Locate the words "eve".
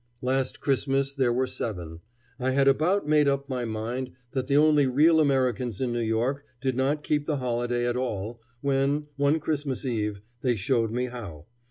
9.85-10.21